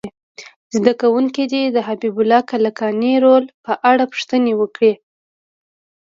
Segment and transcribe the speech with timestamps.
[0.75, 4.93] زده کوونکي دې د حبیب الله کلکاني رول په اړه پوښتنې وکړي.